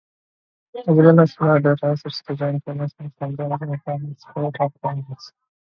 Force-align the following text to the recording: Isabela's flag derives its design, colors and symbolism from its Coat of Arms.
Isabela's 0.75 1.35
flag 1.35 1.61
derives 1.61 2.01
its 2.05 2.23
design, 2.23 2.59
colors 2.61 2.95
and 2.97 3.13
symbolism 3.19 3.79
from 3.85 4.05
its 4.11 4.23
Coat 4.23 4.55
of 4.59 4.73
Arms. 4.81 5.31